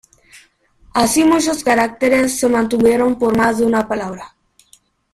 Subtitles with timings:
[0.95, 4.35] Así muchos caracteres se mantuvieron por más de una palabra.